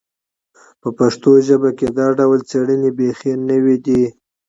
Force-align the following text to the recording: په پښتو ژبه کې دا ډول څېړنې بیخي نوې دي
په 0.81 0.89
پښتو 0.97 1.31
ژبه 1.47 1.69
کې 1.77 1.87
دا 1.97 2.07
ډول 2.19 2.39
څېړنې 2.49 2.89
بیخي 2.99 3.33
نوې 3.49 3.75
دي 3.85 4.03